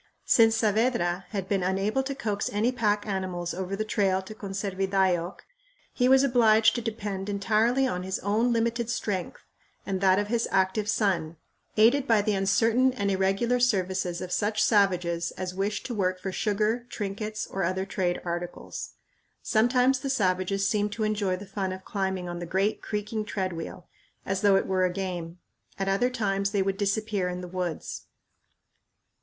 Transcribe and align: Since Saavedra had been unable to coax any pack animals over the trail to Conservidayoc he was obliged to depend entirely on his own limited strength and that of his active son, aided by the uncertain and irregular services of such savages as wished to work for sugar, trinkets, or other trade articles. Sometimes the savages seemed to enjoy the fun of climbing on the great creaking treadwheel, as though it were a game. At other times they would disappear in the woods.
Since 0.25 0.55
Saavedra 0.57 1.25
had 1.29 1.47
been 1.47 1.61
unable 1.61 2.01
to 2.01 2.15
coax 2.15 2.49
any 2.51 2.71
pack 2.71 3.05
animals 3.05 3.53
over 3.53 3.75
the 3.75 3.85
trail 3.85 4.23
to 4.23 4.33
Conservidayoc 4.33 5.41
he 5.93 6.09
was 6.09 6.23
obliged 6.23 6.73
to 6.73 6.81
depend 6.81 7.29
entirely 7.29 7.85
on 7.85 8.01
his 8.01 8.17
own 8.21 8.51
limited 8.51 8.89
strength 8.89 9.43
and 9.85 10.01
that 10.01 10.17
of 10.17 10.25
his 10.27 10.47
active 10.49 10.89
son, 10.89 11.37
aided 11.77 12.07
by 12.07 12.23
the 12.23 12.33
uncertain 12.33 12.91
and 12.93 13.11
irregular 13.11 13.59
services 13.59 14.21
of 14.21 14.31
such 14.31 14.63
savages 14.63 15.29
as 15.37 15.53
wished 15.53 15.85
to 15.85 15.93
work 15.93 16.19
for 16.19 16.31
sugar, 16.31 16.87
trinkets, 16.89 17.45
or 17.45 17.61
other 17.63 17.85
trade 17.85 18.19
articles. 18.25 18.93
Sometimes 19.43 19.99
the 19.99 20.09
savages 20.09 20.67
seemed 20.67 20.91
to 20.93 21.03
enjoy 21.03 21.35
the 21.35 21.45
fun 21.45 21.71
of 21.71 21.85
climbing 21.85 22.27
on 22.27 22.39
the 22.39 22.47
great 22.47 22.81
creaking 22.81 23.23
treadwheel, 23.23 23.87
as 24.25 24.41
though 24.41 24.55
it 24.55 24.65
were 24.65 24.83
a 24.83 24.91
game. 24.91 25.37
At 25.77 25.87
other 25.87 26.09
times 26.09 26.49
they 26.49 26.63
would 26.63 26.77
disappear 26.77 27.29
in 27.29 27.41
the 27.41 27.47
woods. 27.47 28.07